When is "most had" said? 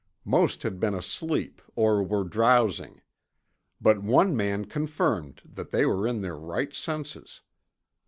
0.25-0.79